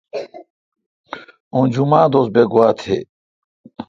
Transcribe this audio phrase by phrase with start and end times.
[1.53, 2.97] اوں جمعہ دوس بہ گوا تھی۔